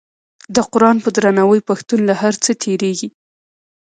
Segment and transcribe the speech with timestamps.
[0.55, 3.09] د قران په درناوي پښتون له هر څه تیریږي.